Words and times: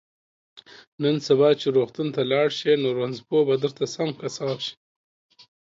نن 1.01 1.15
سبا 1.27 1.49
چې 1.59 1.67
روغتون 1.77 2.07
ته 2.15 2.21
لاړ 2.31 2.47
شي 2.59 2.73
نو 2.83 2.89
رنځپوه 2.99 3.41
به 3.47 3.55
درته 3.63 3.85
سم 3.95 4.09
قصاب 4.21 4.57
شي 4.65 4.75